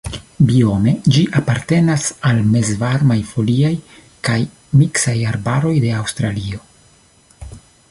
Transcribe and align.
Biome 0.45 0.93
ĝi 1.15 1.25
apartenas 1.39 2.07
al 2.29 2.39
mezvarmaj 2.55 3.19
foliaj 3.33 3.73
kaj 4.29 4.39
miksaj 4.81 5.17
arbaroj 5.35 5.77
de 5.87 5.95
Aŭstralio. 6.01 6.65